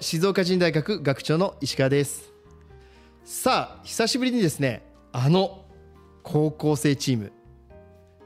[0.00, 2.32] 静岡人大学学長の石川です
[3.22, 4.82] さあ久しぶりにですね
[5.12, 5.66] あの
[6.22, 7.32] 高校生チーム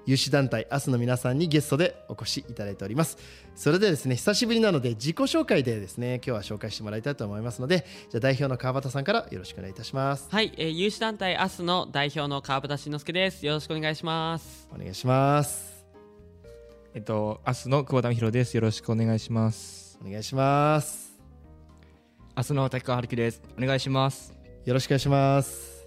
[0.07, 3.19] 有志団体明日の皆さんにゲストでお越しいただいております
[3.57, 13.45] それでですね久しぶりなので自己紹介でですね今日は紹介してもらいたいと思いますのでじゃあ代表の川端さんからよろしくお願いいたしますはい、えー、有志団体アスの代表の川端慎之介です。
[13.45, 14.69] よろしくお願いします。
[14.73, 15.75] お願いします
[16.95, 18.55] えっと、明日の久保田美弘です。
[18.55, 19.99] よろしくお願いします。
[20.01, 21.14] お願いします
[22.37, 23.43] 明日の滝川春樹です。
[23.57, 24.35] お願いします。
[24.65, 25.85] よろしくお願いします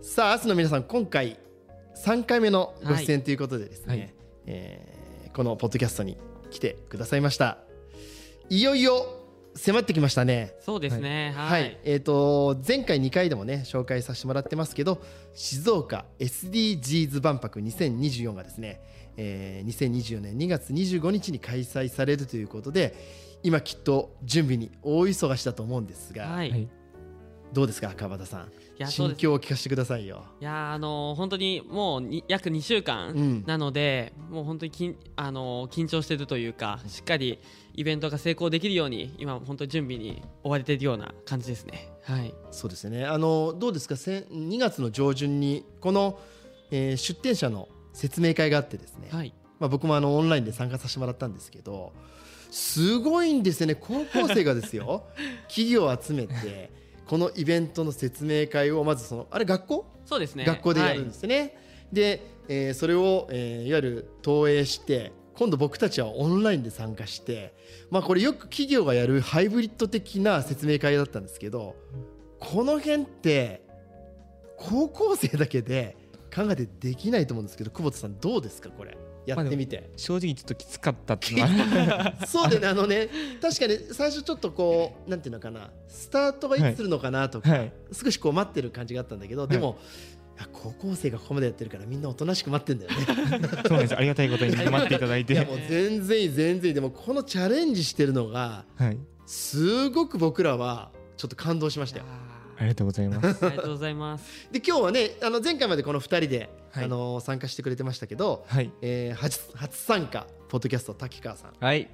[0.00, 1.36] さあ明日の皆さん今回
[1.96, 4.14] 3回目のご出演ということでですね、はい
[4.46, 6.16] えーこのポッドキャストに
[6.52, 7.58] 来てくださいました
[8.48, 9.04] いよいよ
[9.56, 11.32] 迫ってきましたねそうですね。
[11.34, 11.76] は、はいい。
[11.82, 18.80] えっ、と前回2回でもね紹介させてもらってますけど静岡 SDGs 万博2024がですね、
[19.16, 22.94] えー2024年2月25日に開催されるということで
[23.44, 26.68] 今きっと準備に大忙しだと思うんですが、はい。
[27.52, 28.50] どうですか川端さん？
[28.90, 29.14] 心。
[29.14, 37.38] 境を聞かせてくださいよや、あのー本当にもうに約2週うん間なので、もう本当にきん、あのー緊張してるというか、しっかり
[37.74, 41.90] イベントが成功できるように、今本当に準備に追われているような感じですね。
[42.02, 42.34] はい。
[42.50, 46.18] そうですねあのどうですかせん2月の上旬にこの、
[46.70, 49.32] えー出展者の説明会があってですね、はい。
[49.60, 51.92] まあ、僕もあのオンラインで参加させてもらったんですけど
[52.54, 53.74] すごいんですよね。
[53.74, 55.04] 高校生がですよ。
[55.48, 56.70] 企業を集めて
[57.06, 60.44] このイベントの説明会をまずそのあれ学校、そうですね。
[60.44, 61.56] 学校でやるんですよね。
[61.92, 67.54] で、えーそれを、えーいわゆる投影して今度僕たちはオンラインで参加して、
[67.90, 71.74] まあ、これよく企業がやるハイブリッド的な説明会だったんですけど
[72.38, 73.62] この辺って
[74.56, 75.96] 高校生だけで
[76.32, 78.96] 考えてできないと思うんですけど久保田さんどうですかこれ？
[79.26, 79.90] やってみて。
[79.96, 83.08] 正直ちょっときつかったっていうのは そうだよねあのね
[83.40, 89.78] 確かに最初ちょっとこうなんていうのかなスタートがいつするのかなとか、はい少しこう待ってる感じがあったんだけど、でも
[90.36, 93.06] いや高校生がここまでやってるからみんなおとなしく待ってんだよね。
[93.62, 93.96] そうなんです。
[93.96, 95.34] ありがたいことに 待っていただいて。
[95.34, 98.98] いやもう全然いい全然いいでもこのチャレンジしてるのがはい。
[99.26, 102.04] すごく僕らはちょっと感動しましたよ。
[102.58, 103.46] ありがとうございます。
[103.46, 104.48] ありがとうございます。
[104.52, 108.70] で今日はねあの前回までこの2人で、はいあの参加してくれてましたけど、はい。
[108.82, 111.88] えー初初参加ポッドキャスト滝川さんはい。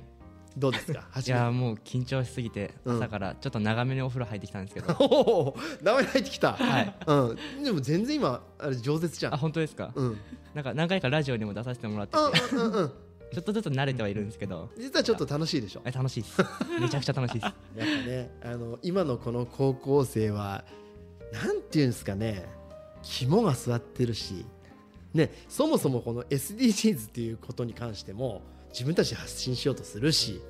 [0.57, 1.07] どうですか？
[1.25, 4.95] いやーもう緊張しすぎてうん朝からちょっと長めにお風呂入ってきたんですけど。
[4.99, 5.05] お
[5.51, 6.97] お名前入ってきた、はい。
[7.07, 7.15] う
[7.61, 9.93] ん、でも全然今あれ饒舌じゃんあ本当ですか？
[9.95, 10.19] うん
[10.55, 12.93] なんか何回かラジオにも出させてもらってて、うんうんうんうん
[13.33, 15.83] ちょっとずつ慣れてはいるんですけど、実はちょっと楽しいでしょ？
[15.85, 16.43] え楽しいです。
[16.81, 17.45] めちゃくちゃ楽しいです。
[17.45, 20.65] やっぱねあの今のこの高校生は
[21.33, 22.45] なんていうんですかね
[23.03, 24.45] 肝が据わってるし、
[25.15, 30.41] ね、そもそもこの SDGs っていうことに関しても自分たちで発信しようとするし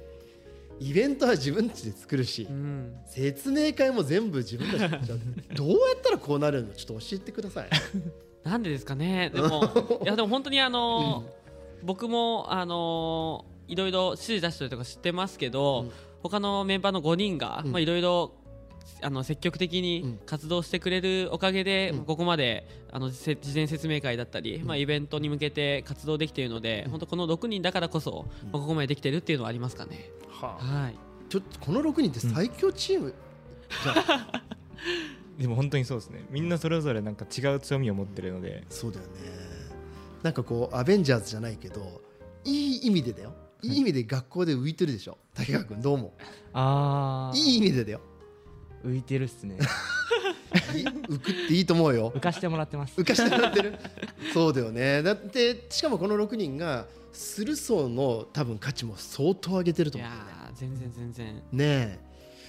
[0.81, 2.95] イベントは自分たちで作るしうん。
[3.07, 5.15] 説明会も全部自分たちで
[5.55, 6.73] どうやったらこうなるの？
[6.73, 7.69] ちょっと教えてください。
[8.43, 9.31] なんでですかね。
[9.35, 9.71] でも、
[10.03, 11.40] いやでも本当にあのー
[11.83, 15.91] 僕もあのーいろいろ指示出したりとか知ってますけど、うん。
[16.23, 17.73] 他のメンバーの5人が、うん。
[17.73, 18.33] まあいろいろ
[19.01, 19.83] あの積極的うん。
[19.83, 22.05] に活動してくれるおかげで、うん。
[22.05, 30.11] ここまであのせ事前説明会だったり、まあ、イベントに向けて活動できているので、本当この6人だからこそ、まあここまでできてるっていうのはありますかね。
[30.29, 30.65] はあ。
[30.65, 30.97] はい。
[31.29, 33.15] ちょっとこの6人って最強チーム、
[35.39, 36.25] でも本当にそうですね。
[36.29, 38.65] みんなそれぞれなんか違う強みを持ってるので。
[38.69, 39.40] そうだよね
[40.23, 42.03] なんかこうアベンジャーズじゃないけど
[42.45, 43.35] いい意味でだよ。
[43.63, 43.75] い。
[43.75, 45.19] い意味で学校で浮いてるでしょ。
[45.35, 46.15] 竹川君どうも
[46.53, 47.39] あー。
[47.39, 48.01] いい意味でだよ。
[48.85, 49.57] 浮いてるっすね。
[50.75, 52.13] い 浮くっていいと思うよ。
[52.15, 52.99] 浮かしてもらってます。
[53.01, 53.05] 浮。
[53.05, 53.79] かしてもらってる？
[54.33, 55.03] そうだよね。
[55.03, 60.41] だってしかもこの6人がスルソーの多分価値も相当上げてるとい思うんだよね。
[60.55, 61.35] 全然全然。
[61.37, 61.99] ねえ、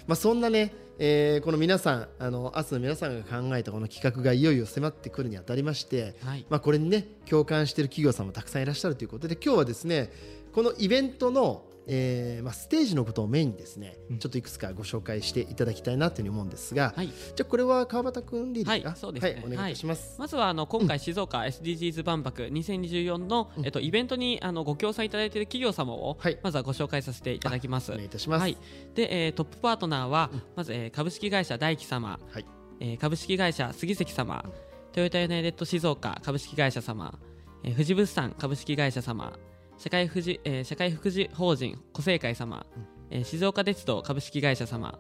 [0.08, 6.46] まあ、そんなね、えーこの皆さんあの明日の皆さんが考えたこの企画がいよいよ迫ってくるにあたりまして、はい。
[6.48, 10.12] まあ、これにね共感している企業さんもたくさんいらっしゃるということで今日はですね
[10.54, 14.20] このイベントの、えーまあ、ステージのことをメインにですね、うん。
[14.20, 17.08] ちょっといくつかご紹介していただきたいなというふうに思うんですが、はい。
[17.08, 19.32] じゃあこれは川端君でいいですかはいそうですね。
[19.32, 26.38] はい、お願いいたします、まずはあの今回静岡 SDGs 万博2024の、えっと、イベントにあのご協賛いただいている企業様を、はい。
[26.44, 27.92] まずはご紹介させていただきます。
[27.92, 28.58] お願いいたします、はい、
[28.94, 32.46] で、えートップパートナーは、まず、えーー株式会社大輝様、はい。
[32.80, 34.44] えー株式会社杉関様、
[34.92, 37.18] トヨタユナイテッド静岡株式会社様、
[37.64, 39.34] えー富士物産株式会社様
[39.78, 42.66] 社会福祉、えー社会福祉法人湖西会様、
[43.10, 45.00] えー静岡鉄道株式会社様、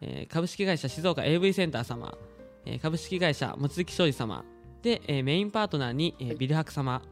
[0.00, 2.14] えー株式会社静岡 AV センター様、
[2.64, 4.44] えー株式会社望月商事様
[4.82, 7.02] で、えーメインパートナーに、えービルハク様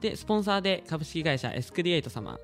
[0.00, 2.38] でスポンサーで株式会社エスクリエイト様、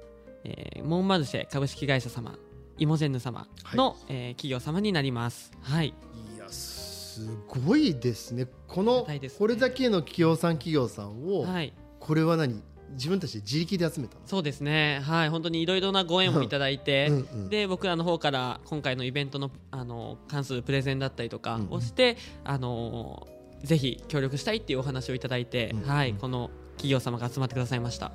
[0.45, 2.35] えーモンマルシェ株式会社様
[2.79, 5.53] イモジェンヌ様の、えー企業様になります。
[5.63, 5.89] はい。
[5.89, 8.47] いやすごいですね。
[8.69, 9.07] この
[9.39, 11.73] これだけの企業さん企業さんを、はい。
[11.99, 12.63] これは何？
[12.93, 14.21] 自分たちで自力で集めたの？
[14.27, 15.01] そうですね。
[15.03, 15.29] はい。
[15.31, 23.27] 本当にいろいろなご縁をいただいて、うんうんで僕らの方から今回のイベントのあの関するプレゼンだったりとかうんをして、あの
[23.65, 26.13] ぜひ協力したいっていうお話をいただいて、うんはい。
[26.13, 28.13] この企業様が集まってくださいました、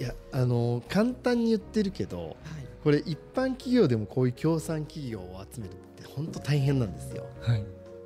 [0.00, 2.38] いやあの簡単に言ってるけど
[2.82, 7.26] これ一般企業でもこういう協賛企業を集めるって本当大変なんですよ。
[7.40, 7.64] はい。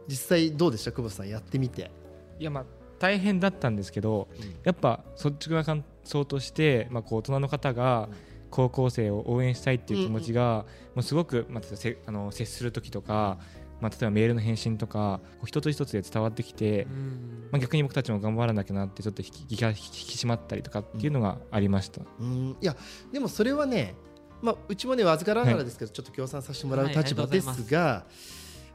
[0.09, 0.93] 実際どうでした？
[0.93, 1.91] 久保田さんやってみて、
[2.38, 2.65] いやまあ
[2.99, 4.29] 大変だったんですけど
[4.62, 8.09] やっぱ率直な感想として、まあ、こう大人の方が
[8.50, 13.38] 高校生を応援したいっていう気持ちが、もうすごく、まあ、せあの接する時とか、
[13.81, 17.49] まあ、例えばメールの返信とかこう一つ一つで伝わってきて、うん。
[17.50, 19.75] まあ、逆に僕たちも頑張らなきゃなってちょっと引き引き引き
[20.19, 22.03] 締まったりとかっていうのがありました。
[22.20, 22.56] うん。
[22.61, 22.77] いや
[23.12, 23.94] でもそれはね、
[24.44, 28.05] まあ、うちもねわずからながらですけど、ちょっと協賛させてもらうはい立場ですが、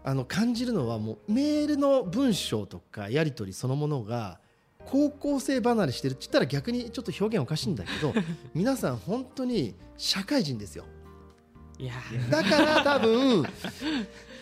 [0.03, 4.39] あの感じるのはもうメールの文章とかやり取りそのものが
[4.85, 8.13] 高校生離れしてるって言ったら逆にちょっと表現おかしいんだけど
[8.55, 10.85] 皆さん本当に社会人ですよ。
[11.77, 11.93] いや。
[12.31, 13.43] だから多分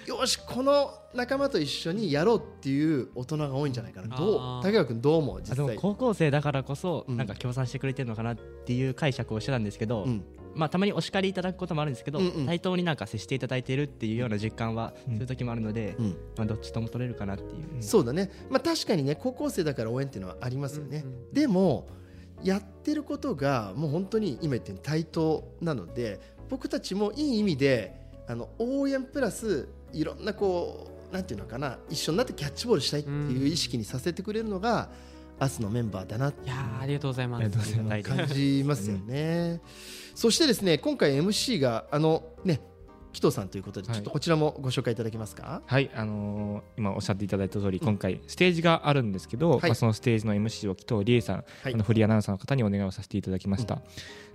[0.05, 4.15] よしこの仲間と一緒にやろうっていう大人が多いんじゃないかな。
[4.15, 4.63] どう？
[4.63, 5.41] 竹川君どう思う？
[5.41, 7.17] あでも実際高校生だからこそうん。
[7.17, 10.23] なんか協賛してくれてるのかなっていう解釈をしてたんですけど、うん
[10.55, 12.45] まあたまにお叱りいただくこともあるんですけど、うんうん。
[12.45, 15.13] 対等になんか接していただいているっていうような実感はうん。
[15.15, 16.17] する時もあるので、うん。
[16.37, 17.81] まあどっちとも取れるかなっていう。
[17.81, 21.87] そうだね、まあ、確かにね高校生だから応援っていうのはありますよね、うんうんでも
[22.43, 34.89] やってることがもう本当に今言ったように対等なので僕たちもいい意味であの応援プラスいろんなこうなんていうのかな一緒になってキャッチボールしたいっていう意識にさせてくれるのが、
[35.39, 37.75] アスのメンバーだなっていやーありがとうございます。
[38.03, 39.61] 感じますよね。
[40.17, 42.59] そしてですね今回 MC があのね
[43.17, 43.95] 紀藤さんということではい。
[43.95, 45.63] ちょっとこちらもご紹介いただけますか？
[45.65, 49.61] はい、あのー今おっしゃっていただいた通り、今回ステージがあるんですけど、はい。
[49.63, 51.73] まあ、そのステージの MC を紀藤理恵さん、はい。
[51.73, 53.81] あのフリーアナウンサーの方にお願いをさせていただきました、あ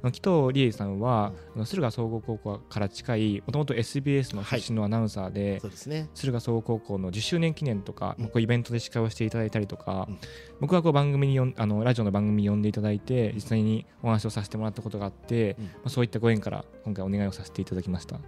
[0.03, 6.09] の紀藤理恵さんは、あの駿河総合高校から近いもともと SBS の出身のアナウンサーで、そうですね。
[6.15, 8.25] 駿河総合高校の10周年記念とか、うん。
[8.27, 10.19] こうイベントで司会をしていただいたりとか、うん。
[10.61, 15.65] 僕はこう番組によんあのラジオの番組に呼んでいただいて実際にお話をさせてもらったことがあって、うん。
[15.67, 18.19] まあ、そういったご縁から今回お願いをさせていただきました。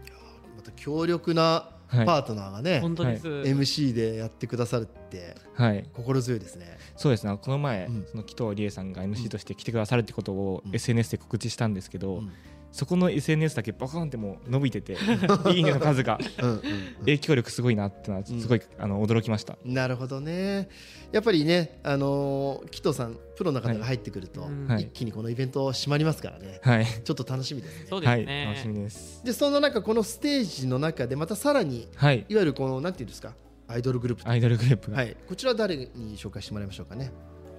[0.65, 2.07] また強力なはい。
[2.07, 6.79] パートナーがね、本当です、MC でやってくださるってはい、心強いですね。
[6.97, 7.39] そうですね。
[7.41, 8.07] この前、うん。
[8.11, 10.75] その紀藤理恵さんが MC として来てくださるってことをうん。
[10.75, 12.33] SNS で告知したんですけど、うん
[12.75, 14.97] そこの SNS だけバカンってもう伸びてて
[15.55, 16.19] いいねの数が。
[16.43, 16.63] うんうん
[17.05, 19.59] 影響力すごいなってのはすごい、あの驚きました。
[19.65, 20.69] なるほどね。
[21.13, 24.67] やっぱりね、あのー紀藤さんプロの方が入ってくると、うん。
[24.67, 24.85] はい。
[24.85, 26.61] 一気にこのイベント閉まりますからね。
[26.63, 27.81] はい、ちょっと楽しみですね。
[27.81, 29.25] はい、そうですね、楽しみです。
[29.25, 33.35] でその中このステージの中でまたさらにはい、いわゆるこのなんていうんですか
[33.69, 35.17] アイドルグループとアイドルグループが、はい。
[35.29, 37.13] こちらは誰に紹介してもらいましょうかね。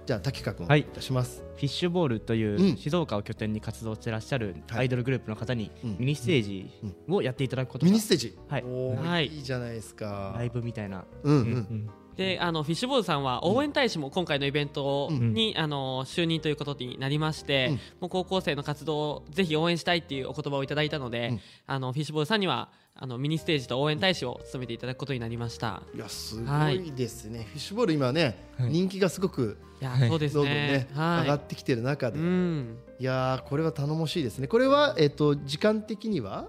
[0.06, 0.80] じゃあ竹川君はい。
[0.80, 1.42] いいたします。
[1.56, 2.40] フィッシュボールとうん。
[2.40, 4.78] いう静岡を拠点に活動してらっしゃるはい。
[4.80, 5.96] アイドルグループの方にうん。
[5.98, 6.70] ミニステージ
[7.08, 8.38] をやっていただくことがミニステージ？
[8.48, 8.62] はい。
[8.62, 9.26] はい。
[9.26, 10.32] いいじゃないですか。
[10.36, 11.04] ライブみたいな。
[11.24, 11.38] うんう。
[11.38, 25.82] うんんであのフィッシュボールさんは応援大使も今回のイベントに、あの就任ということになりまして、うんもう高校生の活動をぜひ応援したいっていうお言葉をいただいたので、うんあのフィッシュボールさんにはあのミニステージと応援大使を務めていただくことになりました。
[25.94, 27.46] いやすごいですね。
[27.50, 30.88] フィッシュボール今ね、はい人気がすごくいや、はいそうですどんどんねね。
[30.92, 32.12] 上がはってきてる中い。
[32.12, 32.78] で、うん。
[32.98, 34.48] いやーこれは頼もしいですね。
[34.48, 36.46] これはえっ、と時間的には？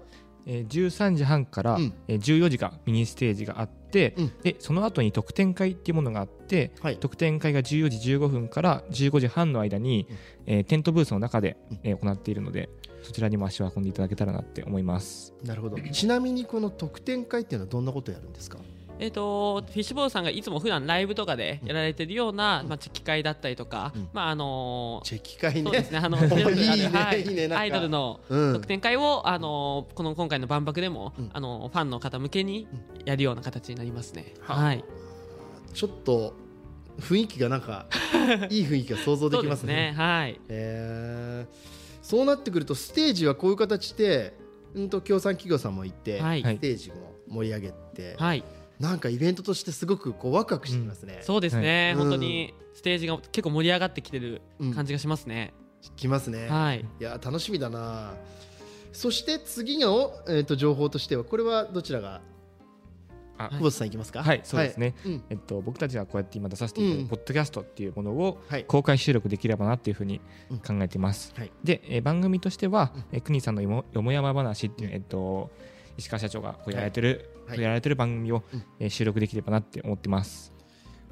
[0.50, 12.68] えー、13時半から、うんえー14時がミニステージがあって、うんでその後に特典会っていうものがあって、はい特典会が14時15分から15時半の間に、うんえーテントブースの中でうん、えー行っているので
[13.02, 15.32] そちらにも足を運んでいただけたらなって思います。
[15.44, 15.78] なるほど。
[15.92, 18.58] ちなみにこの特典会っていうのはどんなことをやるんですか？
[18.98, 25.90] えっ、とフィッシュボールさんがいつも普段ライブとかでやられてるような、まあチェキ会だったりとか、うんまああのチェキ会ねそうです。
[25.90, 25.98] ね。
[25.98, 32.66] あの、 ねアイドルのうん特典会を、あのこの今回の万博でも、うんあのファンの方向けに
[33.04, 34.34] やるような形になりますね。
[34.40, 34.84] ははい。
[35.74, 36.34] ちょっと
[37.00, 37.86] 雰囲気がなんか
[38.50, 39.92] いい雰囲気が想像できますすね。
[39.92, 39.94] ね。
[39.96, 40.40] はい。
[40.48, 41.78] えー
[42.08, 44.34] そうなってくるとステージはこういう形で、
[44.74, 48.42] うんと協賛企業さんもいて、はいステージも盛り上げて、はい
[48.80, 52.04] なんかイベントとしてすごくこうワクワクしてきますね、そうですね、はい。
[52.04, 54.40] 本当にステージが結構盛り上がってきてる
[54.74, 55.52] 感じがしますね、
[55.96, 56.84] きますね、はい。
[57.00, 58.14] いや楽しみだな。
[58.92, 62.20] そして次の、えー、と情報としてはこれはどちらが？
[63.40, 64.22] あ久保田さんいきますか？
[64.24, 65.12] はいそうですね、はい。
[65.12, 65.22] うん。
[65.30, 67.04] えっと、僕たちはこうやって今出させていただいうん。
[67.06, 68.64] てポッドキャストっていうものをはい。
[68.64, 70.20] 公開収録できればなっていうふうに
[70.66, 71.52] 考えています、はい。
[71.62, 75.50] で、えー番組としてはうん「えー国さんのよもよもやま話」っていう、えっと、
[75.98, 77.60] 石川社長がこうやられてる、はい。
[77.60, 78.62] やられてる番組を、うん。
[78.80, 80.52] えー収録できればなって思ってます。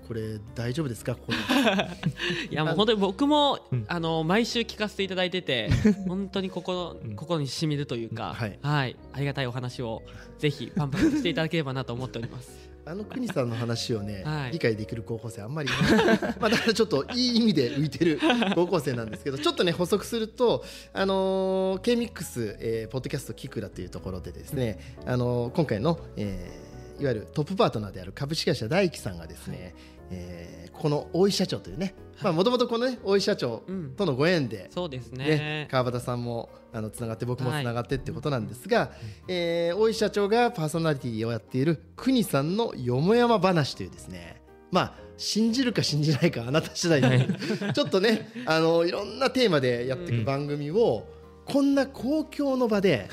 [0.07, 1.17] これ大丈夫ですか？
[1.17, 1.33] ここ。
[1.33, 1.39] で
[2.51, 3.85] いやもう本当に僕も、うん。
[3.89, 5.69] あの毎週聞かせていただいてて
[6.07, 7.17] 本当にここうん。
[7.17, 8.59] ここにしみるというか、はい。
[8.63, 10.03] はい、ありがたいお話を
[10.39, 12.71] ぜひパンパンしていただければなと思っております。
[12.89, 14.53] あの国さんの話をね、 はい。
[14.53, 15.69] 理解できる高校生あんまり
[16.41, 18.21] まあだからちょっといい意味で浮いてる
[18.55, 26.67] 高校生なんですけど ちょっとね補足するとあのー、K-MIX、えー、ポッドキャストキクラというところでですね、あのー今回の、えー
[26.99, 29.75] いわゆるトップパートナーである株式会社大輝さんがですね、
[30.11, 35.25] えーここの大井社長というねもともとこのね大井社長うん、とのご縁で、そうですね。
[35.27, 38.91] ね、川端さんもあのつながって僕もつながってってことなんですが、
[39.29, 47.29] えー大井社長がパーソナリティをやっている国さんのよもやま話というですねまあ信じるか信じないかあなた次第で
[47.75, 51.07] ちょっとねあのいろんなテーマでやっていく番組を、
[51.45, 53.09] こんな公共の場で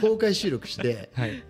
[0.00, 1.44] 公開収録してはい。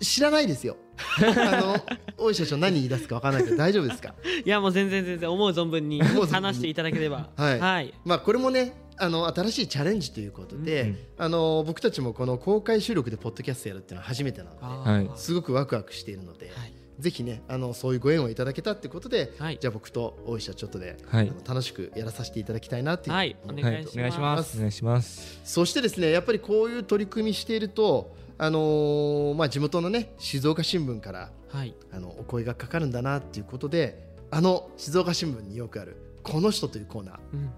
[0.00, 0.76] 知らないですよ。
[1.18, 1.76] あの
[2.16, 4.14] 大井社長何言い出すか分からないけど大丈夫ですか？
[4.44, 6.00] いやもう全然全然思う存分に
[6.30, 7.28] 話していただければ。
[7.36, 7.58] はい。
[7.60, 16.72] はい、まあこれもねあの新しいチャレンジということで、うんあの僕たちもこの公開収録でポッドキャストやるっていうのは初めてなのですごくワクワクしているので、はい。
[16.98, 19.58] ぜひねあのそういうご縁をいただけたってことで、はい。
[19.60, 21.30] じゃあ僕と大石はちょっとで、はい。
[21.46, 23.36] 楽しくやらさせていただきたいなっていう、はい。
[23.44, 24.56] お願いします。
[24.56, 25.40] お願いします。
[25.44, 31.74] そしてですねやっぱりこういう取り組みしていると、あのーまあ、地元のね静岡新聞からはい。
[31.92, 37.18] あのお声がかかるんだなっていうことであの静岡新聞によくある「この人」というコーナー。
[37.32, 37.50] うんうん。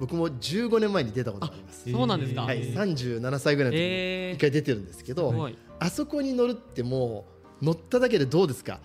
[0.00, 1.90] 僕も15年前に出たことがあります。
[1.90, 4.34] そうなんですか、はい、37歳ぐらいの時にえー。
[4.36, 5.56] 一回出てるんですけど、すごい。
[5.78, 7.26] あそこに乗るっても
[7.60, 8.80] う乗っただけでどうですか？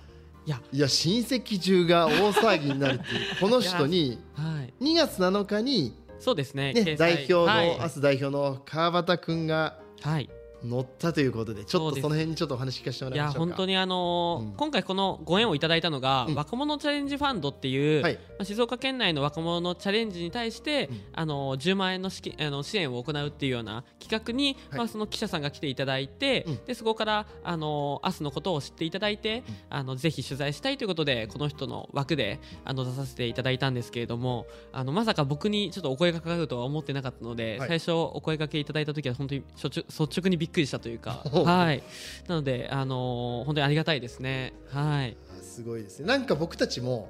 [0.46, 0.62] いや。
[0.72, 4.74] いや親戚中が大騒ぎになるっていう この人にはい。
[4.84, 7.77] 2月7日に、そうですねね、代表の、はい。
[7.79, 10.29] 明日代表の川端君がはい
[10.63, 13.51] 乗ったということでちょっとその辺にちょっとお話聞かせてもいらいましょうか。
[13.51, 14.53] や本当にあのーうん。
[14.53, 16.35] 今回このご縁をいただいたのが、うん。
[16.35, 18.15] 若者チャレンジファンドっていう、はい。
[18.15, 21.01] まあ、静岡県内の若者のチャレンジに対して、うん。
[21.13, 24.79] あの10万円のあの支援を行うっていうような企画に、はい。
[24.79, 26.65] まあ、その記者さんが来ていただいて、うん。
[26.65, 37.67] でそこからあの明日のことを知っていただいて、あのぜひ取材したいということでこの人の枠であの出させていただいたんですけれどもあのまさか僕にちょっとお声がかかるとは思ってなかったので、はい。
[37.67, 41.83] 最初お声掛けいただいた時は本当に率直率直にびっくりしたというか おはい。
[42.27, 44.53] なのであの本当にありがたいですね。
[44.67, 45.17] はい。
[45.37, 46.07] あすごいですね。
[46.07, 47.09] なんか僕たちも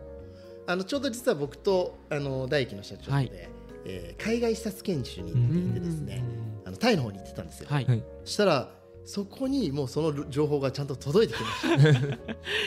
[0.65, 3.31] あのちょうど実は僕とあの大輝の社長で、はい。
[3.85, 6.21] えー海外視察研修に行っていてですね、
[6.65, 8.03] あのタイの方に行ってたんですよ、はい、はい。
[8.25, 8.69] そしたら
[9.07, 11.93] そこにもうその情報がちゃんと届いてきまし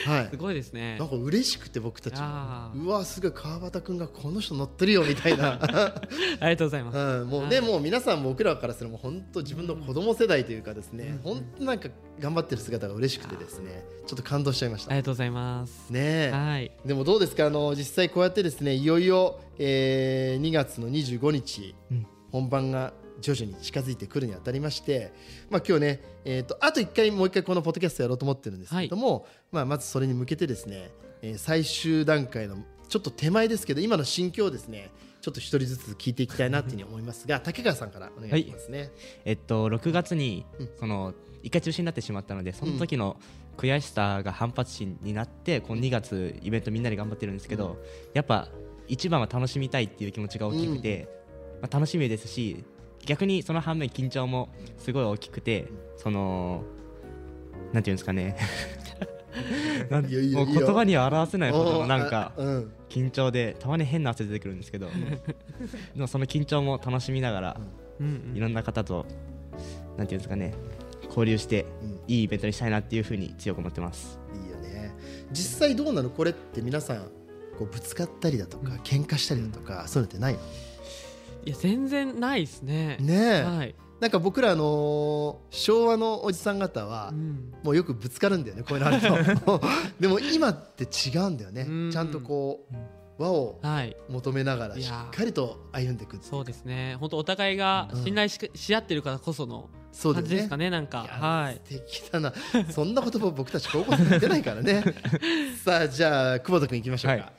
[0.05, 0.09] た。
[0.11, 0.27] はい。
[0.31, 0.97] すごいですね。
[0.97, 6.97] なんか嬉しくて僕たちうわすごい川端君がこの人乗ってるよみたいな、 ありがとうございます。
[6.97, 7.67] うん、もうね、はい。
[7.67, 14.91] もう皆さん僕らからすると本当自分の子供世代というかですね、本当なんか頑張ってる姿が嬉しくてですねちょっと感動しちゃいました。
[14.91, 15.89] ありがとうございます。
[15.91, 16.31] ねえ。
[16.33, 16.71] はい。
[16.85, 17.45] でもどうですか？
[17.45, 22.07] あの実際こうやってですねいよいよ、えー2月の25日、うん。
[22.31, 25.13] 本番が徐々に近づいてくるにあたりまして、
[25.49, 32.57] まあ、今日ね、えー、とあと1回もう1回このポッドキャストやろうと思ってるんですけれども、まあ、まずそれに向けてですね、えー最終段階の
[32.89, 38.91] ちょっと手前ですけど今の心境をですねちょっと一人ずつ聞いていきたいなというふうに思いますが竹川さんからお願いしますね。
[39.23, 41.13] えっと6月にうんその
[41.43, 43.17] 一回中止になってしまったのでその時の
[43.57, 47.77] 悔しさが反発心になってこの2月イベントみんなで頑張ってるんですけど
[48.13, 48.49] やっぱ
[48.87, 51.07] 一番は楽しみたいっていう気持ちが大きくて、
[51.61, 52.63] まあ、楽しみですし
[53.05, 55.67] 逆にその反面緊張もすごい大きくて
[55.97, 56.63] その
[57.73, 58.35] なんていうんですかね。
[59.89, 62.33] な んいいよいいよもう言葉には表せないほどのなんか
[62.89, 64.87] 緊張でたまに変な汗出てくるんですけど
[65.95, 67.61] でもその緊張も楽しみながら
[67.99, 68.33] うん。
[68.35, 69.05] いろんな方と
[69.97, 70.53] なんていうんですかね
[71.07, 71.99] 交流してうん。
[72.07, 74.19] いいイベントにしたいなっていうふうに強く思ってます。
[74.43, 74.91] いいよね。
[75.31, 76.09] 実際どうなの？
[76.09, 76.97] これって皆さん
[77.57, 80.39] こうぶつかったりだとか喧嘩したりだとか、そういうのってないの？
[81.45, 82.97] いや全然ないですね。
[82.99, 83.75] ねえ、はい。
[83.99, 87.53] なんか僕らあのー昭和のおじさん方はうん。
[87.63, 89.61] もうよくぶつかるんだよねこういうのあると。
[89.99, 91.65] でも今って違うんだよね。
[91.67, 91.91] うん。
[91.91, 92.75] ちゃんとこう
[93.21, 93.95] 和をはい。
[94.09, 96.19] 求めながらしっかりと歩んでいく。
[96.21, 96.95] そうですね。
[96.99, 99.69] 本当お互いが信頼し,、し合ってるからこその
[100.01, 101.05] 感じですかねなんか。
[101.07, 101.61] はい。
[101.63, 102.33] 素敵だな。
[102.69, 104.83] そんな言葉僕たち高校生出ないからね。
[105.63, 107.33] さあじゃあ久保田君いきましょうか、はい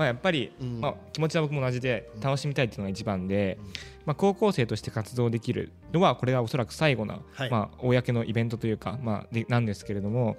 [0.00, 0.80] まあ、やっぱり、うん。
[0.80, 3.58] まあ、気持ちは僕も同じで楽しみたいっていうのが一番で、
[4.06, 7.50] まあ、高校生として活動できるのはこれはおそらく最後の、はい。
[7.50, 10.38] まあ、公のイベントというか、まあ、でなんですけれども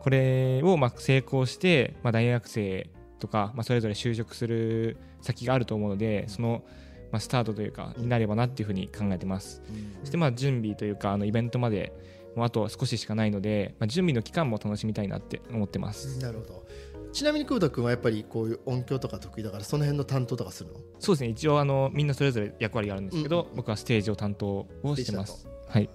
[0.00, 2.88] これをまあ成功して、まあ、大学生
[3.18, 6.62] とか、まあ、それぞれ就職する先があると思うのでその、
[7.10, 9.60] まあ、スタートというかになればなっていうふうに考えてます。
[10.00, 11.92] そしてまあ準備というかあのイベントまで
[12.34, 16.18] もうあと少ししかないので、まあ、準備の期間も楽しみたいなって思ってます。
[16.18, 16.66] なるほど
[17.12, 20.80] ちなみに久保田君はやっぱりこういう音響とか得意だからその辺の担当とかするの？
[20.98, 21.28] そうですね。
[21.28, 23.56] 一応あのみんなそれぞれ役割があるんですけど、うん。
[23.56, 25.46] 僕はステージを担当をしてます。
[25.68, 25.88] はい。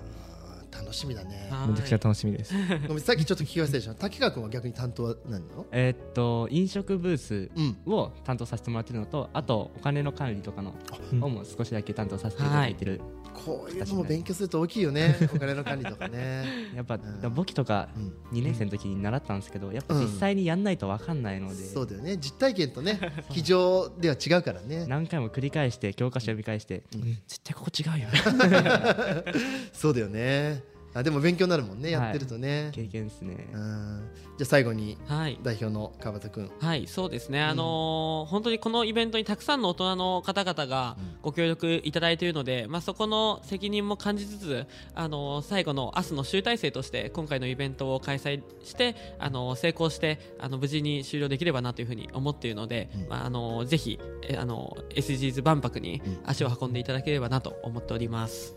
[0.72, 1.48] 楽しみだね。
[1.50, 1.70] はい。
[1.70, 2.54] めちゃくちゃ楽しみです。
[3.00, 5.66] さっきちょっと聞き忘れてた滝川君は逆に担当は何なの？
[5.72, 7.78] えーっと飲食ブースうん。
[7.92, 10.76] を担当させてもらってるのとあとお金の管理とかの
[11.12, 11.20] うん。
[11.20, 13.02] 方も少しだけ担当させていただいてる、
[13.46, 16.46] こういうのも勉強すると大きいよね お金の管理とかね。
[16.76, 17.34] やっぱ、ん。
[17.34, 18.00] 簿記とかう
[18.36, 18.38] ん。
[18.38, 20.02] 2年生の時に習ったんですけどやっぱうん。
[20.02, 22.18] 実際にやんないと分かんないので、そうだよね。
[22.18, 24.86] 実体験とね 机上では違うからね。
[24.88, 27.18] 何回も繰り返して教科書読み返して、うん。
[27.28, 28.08] 絶対ここ違うよ
[29.74, 32.06] そうだよねあでも勉強になるもんねはい。
[32.06, 33.48] やってるとね、経験ですね。
[33.54, 34.10] うん。
[34.38, 35.40] じゃあ最後にはい。
[35.44, 53.08] 代表の川端君はい、そうですね、あのー本当にこのイベントにたくさんの大人の方々がご協力いただいているので、まあ、そこの責任も感じつつ、あのー最後の明日の集大成として今回のイベントを開催して、あのー成功してあの無事に終了できればなというふうに思っているので、うん。
[53.08, 56.18] まああのーぜひ、えあのー SDGs 万博にうん。
[56.26, 58.56] 足を運んでいただければなと思っております。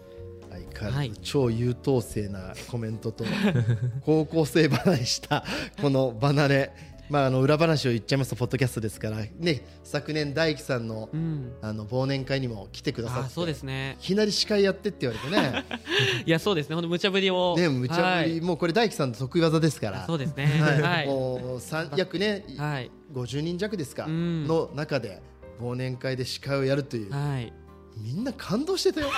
[0.50, 1.10] 相変わらはい。
[1.10, 3.24] ず超優等生なコメントと
[4.04, 5.44] 高校生離れした
[5.80, 6.72] この離れ。
[7.10, 13.96] まああの裏話を言っちゃいますとポッドキャストですからね昨年大樹さんのうん、あの忘年会にも来てくださってあそうですね。
[14.00, 15.64] いきなり司会やってって言われてね。
[16.24, 16.76] いやそうですね。
[16.76, 17.56] 本当無茶ぶりを。
[17.58, 18.40] ね無茶ぶり、はい。
[18.40, 20.06] もうこれ大樹さんの得意技ですから。
[20.06, 20.46] そうですね。
[20.46, 20.80] はい。
[20.80, 21.06] はい。
[21.08, 22.90] もう三約ねはい。
[23.12, 24.46] 50人弱ですか、うん。
[24.46, 25.20] の中で
[25.60, 27.52] 忘年会で司会をやるという、はい
[27.96, 29.08] みんな感動してたよ。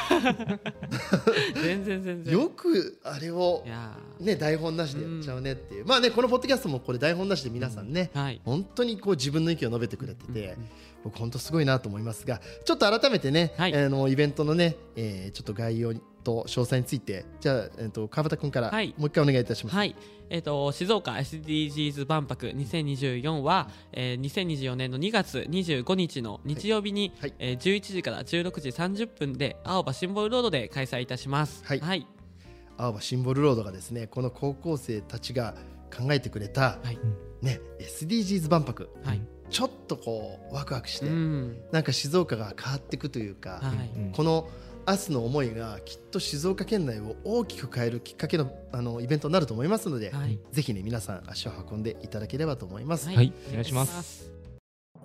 [1.55, 2.35] 全然全然。
[2.35, 3.65] よくあれを
[4.19, 8.41] ね台本なしでやっちゃうねっていう、まあねこのポッドキャストもこれ台本なしで皆さんね、ーはい。
[8.45, 10.57] 本当にこう自分の意見を述べてくれてて、
[11.05, 13.77] 僕本当すごいなと思いますがちょっと改めてね、はい。
[13.77, 19.77] あのイベントのね、えーちょっと概要と詳細についてじゃあ、えー、と川端君からもうはい一回お願いいたします。
[19.77, 19.97] はい、
[20.31, 27.35] えっ、と静岡 SDGs 万博2024は、えー、2024年の2月25日の日曜日に、はい。
[27.39, 31.65] えー11時から16時30分で青葉シンボルロードで開催いたします。
[31.65, 31.81] はい。
[31.81, 32.07] はい、
[32.77, 35.55] 青葉シンボルロードがですねこの高校生たちが
[35.97, 36.99] 考えてくれた、はい。
[37.45, 39.21] ね、SDGs 万博、はい。
[39.51, 41.57] ちょっとこうワクワクして、うん。
[41.73, 43.99] なんか静岡が変わっていくというか、はい。
[43.99, 44.13] うん。
[44.13, 44.49] この
[44.87, 50.39] 明日の思いがきっと静岡県内を大きく変えるきっかけのあのイベントになると思いますので、はい。
[50.51, 53.07] ぜひね皆さん足を運んでいただければと思います。
[53.07, 54.31] はいはいお願いします。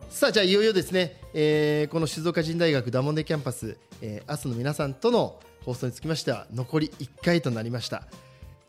[0.10, 8.08] さあじゃあいよいよですね、えーこの静岡人大学ダモンデキャンパス、えー、明日の皆さんとの放送につきましては残り1回となりました。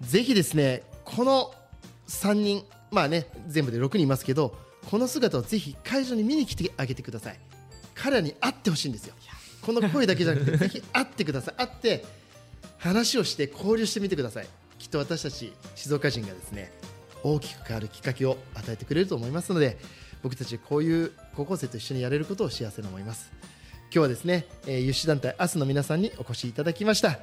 [0.01, 1.55] ぜひですねこの
[2.09, 4.57] 3人まあね全部で6人いますけど
[4.91, 7.39] この姿をぜひ会場に見に来てあげてください。
[7.95, 9.15] 彼らに会ってほしいんですよ
[9.69, 11.55] この声だけじゃなくて ぜひ会ってください。
[11.57, 12.03] 会って
[12.79, 14.47] 話をして交流してみてください。
[14.79, 16.73] きっと私たち静岡人がですね
[17.23, 19.77] 大きく変わるきっかけを与えてくれると思いますので
[20.23, 23.31] 僕たちこういう高校生と一緒にやれることを幸せに思います。
[23.35, 27.19] 今日はですね、えー、有志団体明日の皆さんにお越しいただきました。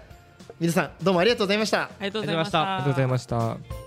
[0.59, 1.85] 皆さんどうもありがとうございました。
[1.85, 2.61] ありがとうございました。
[2.61, 3.84] ありがとうございました